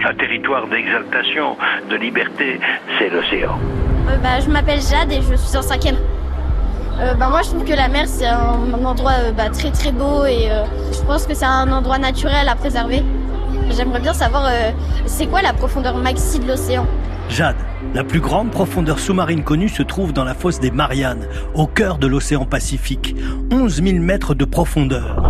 c'est 0.00 0.08
un 0.08 0.14
territoire 0.14 0.66
d'exaltation, 0.68 1.56
de 1.90 1.96
liberté, 1.96 2.60
c'est 2.98 3.10
l'océan. 3.10 3.58
Euh, 4.08 4.16
bah, 4.18 4.40
je 4.44 4.50
m'appelle 4.50 4.80
Jade 4.80 5.12
et 5.12 5.20
je 5.22 5.34
suis 5.36 5.56
en 5.56 5.62
cinquième. 5.62 5.96
Euh, 7.00 7.14
bah, 7.14 7.28
moi, 7.28 7.42
je 7.42 7.50
trouve 7.50 7.64
que 7.64 7.72
la 7.72 7.88
mer, 7.88 8.06
c'est 8.06 8.26
un, 8.26 8.72
endroit 8.84 9.12
euh, 9.20 9.32
bah, 9.32 9.50
très 9.50 9.70
très 9.70 9.92
beau 9.92 10.24
et 10.24 10.50
euh, 10.50 10.64
je 10.92 11.00
pense 11.02 11.26
que 11.26 11.34
c'est 11.34 11.44
un 11.44 11.70
endroit 11.72 11.98
naturel 11.98 12.48
à 12.48 12.54
préserver. 12.54 13.02
J'aimerais 13.70 14.00
bien 14.00 14.12
savoir 14.12 14.50
c'est 15.06 15.26
quoi 15.26 15.40
la 15.40 15.52
profondeur 15.52 15.96
maxi 15.96 16.38
de 16.38 16.46
l'océan? 16.46 16.86
Jade, 17.30 17.56
la 17.94 18.04
plus 18.04 18.20
grande 18.20 18.50
profondeur 18.50 18.98
sous-marine 18.98 19.42
connue 19.42 19.70
se 19.70 19.82
trouve 19.82 20.12
dans 20.12 20.24
la 20.24 20.34
fosse 20.34 20.60
des 20.60 20.70
Mariannes, 20.70 21.26
au 21.54 21.66
cœur 21.66 21.98
de 21.98 22.06
l'océan 22.06 22.44
Pacifique. 22.44 23.16
11 23.50 23.82
000 23.82 23.98
mètres 24.00 24.34
de 24.34 24.44
profondeur. 24.44 25.23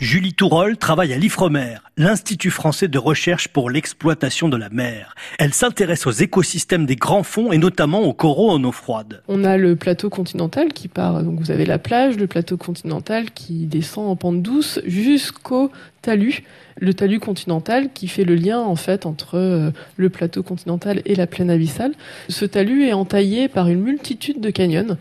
Julie 0.00 0.32
Tourol 0.32 0.76
travaille 0.76 1.12
à 1.12 1.18
l'IFREMER, 1.18 1.78
l'Institut 1.96 2.50
français 2.50 2.86
de 2.86 2.98
recherche 2.98 3.48
pour 3.48 3.68
l'exploitation 3.68 4.48
de 4.48 4.56
la 4.56 4.68
mer. 4.70 5.16
Elle 5.40 5.52
s'intéresse 5.52 6.06
aux 6.06 6.12
écosystèmes 6.12 6.86
des 6.86 6.94
grands 6.94 7.24
fonds 7.24 7.50
et 7.50 7.58
notamment 7.58 8.02
aux 8.02 8.12
coraux 8.12 8.50
en 8.50 8.62
eau 8.62 8.70
froide. 8.70 9.22
On 9.26 9.42
a 9.42 9.56
le 9.56 9.74
plateau 9.74 10.08
continental 10.08 10.72
qui 10.72 10.86
part, 10.86 11.24
donc 11.24 11.40
vous 11.40 11.50
avez 11.50 11.66
la 11.66 11.80
plage, 11.80 12.16
le 12.16 12.28
plateau 12.28 12.56
continental 12.56 13.32
qui 13.32 13.66
descend 13.66 14.08
en 14.08 14.14
pente 14.14 14.40
douce 14.40 14.78
jusqu'au 14.86 15.72
talus. 16.00 16.44
Le 16.80 16.94
talus 16.94 17.18
continental 17.18 17.92
qui 17.92 18.06
fait 18.06 18.22
le 18.22 18.36
lien 18.36 18.60
en 18.60 18.76
fait 18.76 19.04
entre 19.04 19.36
euh, 19.36 19.72
le 19.96 20.10
plateau 20.10 20.44
continental 20.44 21.02
et 21.06 21.16
la 21.16 21.26
plaine 21.26 21.50
abyssale. 21.50 21.92
Ce 22.28 22.44
talus 22.44 22.84
est 22.84 22.92
entaillé 22.92 23.48
par 23.48 23.66
une 23.66 23.80
multitude 23.80 24.40
de 24.40 24.50
canyons 24.50 24.96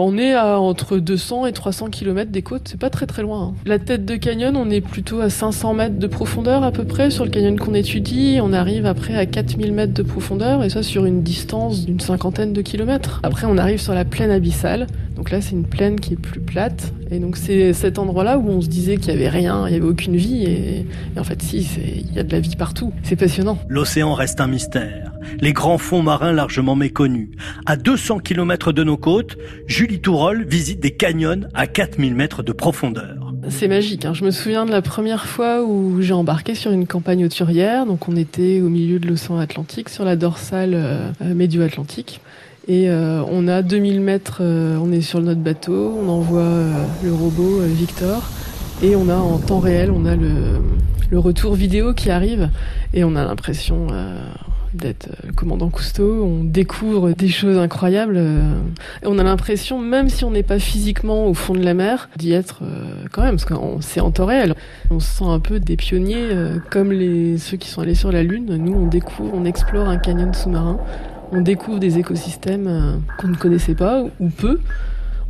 on 0.00 0.18
est 0.18 0.34
à 0.34 0.60
entre 0.60 0.98
200 0.98 1.46
et 1.46 1.52
300 1.52 1.90
km 1.90 2.30
des 2.30 2.42
côtes, 2.42 2.68
c'est 2.68 2.80
pas 2.80 2.90
très 2.90 3.06
très 3.06 3.22
loin. 3.22 3.48
Hein. 3.48 3.54
La 3.66 3.78
tête 3.78 4.04
de 4.04 4.16
canyon, 4.16 4.56
on 4.56 4.70
est 4.70 4.80
plutôt 4.80 5.20
à 5.20 5.30
500 5.30 5.74
mètres 5.74 5.98
de 5.98 6.06
profondeur 6.06 6.62
à 6.62 6.72
peu 6.72 6.84
près 6.84 7.10
sur 7.10 7.24
le 7.24 7.30
canyon 7.30 7.58
qu'on 7.58 7.74
étudie. 7.74 8.38
On 8.42 8.52
arrive 8.52 8.86
après 8.86 9.16
à 9.16 9.26
4000 9.26 9.72
mètres 9.72 9.94
de 9.94 10.02
profondeur 10.02 10.64
et 10.64 10.70
ça 10.70 10.82
sur 10.82 11.04
une 11.04 11.22
distance 11.22 11.84
d'une 11.84 12.00
cinquantaine 12.00 12.52
de 12.52 12.62
kilomètres. 12.62 13.20
Après, 13.22 13.46
on 13.46 13.58
arrive 13.58 13.80
sur 13.80 13.94
la 13.94 14.04
plaine 14.04 14.30
abyssale. 14.30 14.86
Donc 15.16 15.30
là, 15.30 15.40
c'est 15.40 15.52
une 15.52 15.64
plaine 15.66 16.00
qui 16.00 16.14
est 16.14 16.20
plus 16.20 16.40
plate. 16.40 16.92
Et 17.10 17.18
donc 17.18 17.36
c'est 17.36 17.72
cet 17.72 17.98
endroit-là 17.98 18.38
où 18.38 18.48
on 18.48 18.60
se 18.60 18.68
disait 18.68 18.96
qu'il 18.96 19.12
y 19.12 19.16
avait 19.16 19.28
rien, 19.28 19.66
il 19.68 19.74
y 19.74 19.76
avait 19.76 19.86
aucune 19.86 20.16
vie. 20.16 20.44
Et, 20.44 20.86
et 21.16 21.18
en 21.18 21.24
fait, 21.24 21.42
si, 21.42 21.68
il 21.76 22.14
y 22.14 22.18
a 22.18 22.22
de 22.22 22.32
la 22.32 22.40
vie 22.40 22.56
partout. 22.56 22.92
C'est 23.02 23.16
passionnant. 23.16 23.58
L'océan 23.68 24.14
reste 24.14 24.40
un 24.40 24.46
mystère 24.46 25.09
les 25.40 25.52
grands 25.52 25.78
fonds 25.78 26.02
marins 26.02 26.32
largement 26.32 26.76
méconnus. 26.76 27.30
À 27.66 27.76
200 27.76 28.20
km 28.20 28.72
de 28.72 28.84
nos 28.84 28.96
côtes, 28.96 29.36
Julie 29.66 30.00
Tourol 30.00 30.44
visite 30.44 30.80
des 30.80 30.92
canyons 30.92 31.42
à 31.54 31.66
4000 31.66 32.14
mètres 32.14 32.42
de 32.42 32.52
profondeur. 32.52 33.30
C'est 33.48 33.68
magique. 33.68 34.04
Hein. 34.04 34.12
Je 34.14 34.24
me 34.24 34.30
souviens 34.30 34.66
de 34.66 34.70
la 34.70 34.82
première 34.82 35.26
fois 35.26 35.64
où 35.64 36.02
j'ai 36.02 36.12
embarqué 36.12 36.54
sur 36.54 36.72
une 36.72 36.86
campagne 36.86 37.24
auturière. 37.24 37.86
Donc 37.86 38.08
on 38.08 38.16
était 38.16 38.60
au 38.60 38.68
milieu 38.68 38.98
de 38.98 39.08
l'océan 39.08 39.38
Atlantique, 39.38 39.88
sur 39.88 40.04
la 40.04 40.16
dorsale 40.16 40.72
euh, 40.74 41.10
médio-atlantique. 41.22 42.20
Et 42.68 42.90
euh, 42.90 43.22
on 43.28 43.48
a 43.48 43.62
2000 43.62 44.00
mètres, 44.00 44.38
euh, 44.42 44.76
on 44.80 44.92
est 44.92 45.00
sur 45.00 45.20
notre 45.20 45.40
bateau, 45.40 45.98
on 46.00 46.08
envoie 46.08 46.52
le 47.02 47.12
robot 47.12 47.60
Victor 47.62 48.22
et 48.82 48.94
on 48.94 49.08
a 49.08 49.16
en 49.16 49.38
temps 49.38 49.58
réel, 49.58 49.90
on 49.90 50.04
a 50.04 50.14
le 50.14 51.18
retour 51.18 51.54
vidéo 51.54 51.94
qui 51.94 52.10
arrive 52.10 52.50
et 52.92 53.02
on 53.02 53.16
a 53.16 53.24
l'impression, 53.24 53.88
d'être 54.74 55.08
euh, 55.24 55.32
commandant 55.34 55.70
Cousteau. 55.70 56.24
On 56.24 56.44
découvre 56.44 57.12
des 57.12 57.28
choses 57.28 57.58
incroyables. 57.58 58.16
Euh, 58.16 58.60
et 59.02 59.06
on 59.06 59.18
a 59.18 59.22
l'impression, 59.22 59.78
même 59.78 60.08
si 60.08 60.24
on 60.24 60.30
n'est 60.30 60.42
pas 60.42 60.58
physiquement 60.58 61.26
au 61.26 61.34
fond 61.34 61.54
de 61.54 61.62
la 61.62 61.74
mer, 61.74 62.08
d'y 62.16 62.32
être 62.32 62.60
euh, 62.62 63.04
quand 63.12 63.22
même, 63.22 63.36
parce 63.36 63.44
que 63.44 63.54
c'est 63.80 64.00
en 64.00 64.10
temps 64.10 64.26
réel. 64.26 64.54
On 64.90 65.00
se 65.00 65.08
sent 65.08 65.24
un 65.24 65.40
peu 65.40 65.60
des 65.60 65.76
pionniers, 65.76 66.28
comme 66.70 66.92
les, 66.92 67.38
ceux 67.38 67.56
qui 67.56 67.68
sont 67.68 67.82
allés 67.82 67.94
sur 67.94 68.12
la 68.12 68.22
Lune. 68.22 68.56
Nous, 68.56 68.74
on 68.74 68.86
découvre, 68.86 69.32
on 69.34 69.44
explore 69.44 69.88
un 69.88 69.98
canyon 69.98 70.34
sous-marin. 70.34 70.78
On 71.32 71.40
découvre 71.40 71.78
des 71.78 71.98
écosystèmes 71.98 73.00
qu'on 73.18 73.28
ne 73.28 73.36
connaissait 73.36 73.74
pas 73.74 74.02
ou 74.18 74.28
peu. 74.28 74.58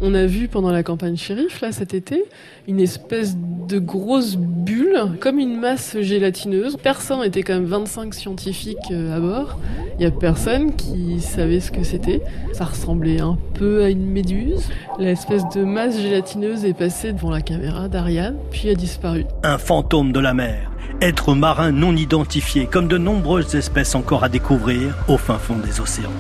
On 0.02 0.14
a 0.14 0.24
vu 0.24 0.48
pendant 0.48 0.70
la 0.70 0.82
campagne 0.82 1.16
shérif, 1.16 1.60
là, 1.60 1.72
cet 1.72 1.92
été, 1.92 2.24
une 2.66 2.80
espèce 2.80 3.36
de 3.36 3.78
grosse 3.78 4.36
bulle, 4.36 4.98
comme 5.20 5.38
une 5.38 5.60
masse 5.60 5.96
gélatineuse. 6.00 6.78
Personne 6.82 7.22
était 7.22 7.42
quand 7.42 7.52
même 7.52 7.66
25 7.66 8.14
scientifiques 8.14 8.78
euh, 8.90 9.14
à 9.14 9.20
bord. 9.20 9.58
Il 9.98 10.02
y 10.02 10.06
a 10.06 10.10
personne 10.10 10.74
qui 10.74 11.20
savait 11.20 11.60
ce 11.60 11.70
que 11.70 11.82
c'était. 11.82 12.22
Ça 12.54 12.64
ressemblait 12.64 13.20
un 13.20 13.36
peu 13.52 13.84
à 13.84 13.90
une 13.90 14.06
méduse. 14.06 14.70
L'espèce 14.98 15.42
de 15.54 15.64
masse 15.64 16.00
gélatineuse 16.00 16.64
est 16.64 16.72
passée 16.72 17.12
devant 17.12 17.30
la 17.30 17.42
caméra 17.42 17.88
d'Ariane, 17.88 18.36
puis 18.50 18.70
a 18.70 18.74
disparu. 18.74 19.26
Un 19.42 19.58
fantôme 19.58 20.12
de 20.12 20.20
la 20.20 20.32
mer. 20.32 20.70
Être 21.02 21.34
marin 21.34 21.72
non 21.72 21.94
identifié, 21.94 22.66
comme 22.66 22.88
de 22.88 22.96
nombreuses 22.96 23.54
espèces 23.54 23.94
encore 23.94 24.24
à 24.24 24.30
découvrir 24.30 24.96
au 25.08 25.18
fin 25.18 25.38
fond 25.38 25.58
des 25.58 25.78
océans. 25.78 26.10